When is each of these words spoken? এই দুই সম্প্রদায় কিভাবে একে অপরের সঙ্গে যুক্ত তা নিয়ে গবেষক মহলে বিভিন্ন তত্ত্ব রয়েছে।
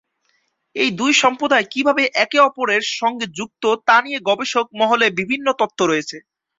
এই 0.75 0.89
দুই 0.99 1.11
সম্প্রদায় 1.21 1.65
কিভাবে 1.73 2.03
একে 2.23 2.39
অপরের 2.41 2.83
সঙ্গে 2.95 3.25
যুক্ত 3.37 3.63
তা 3.87 3.95
নিয়ে 4.05 4.19
গবেষক 4.29 4.65
মহলে 4.79 5.05
বিভিন্ন 5.19 5.47
তত্ত্ব 5.59 5.81
রয়েছে। 5.85 6.17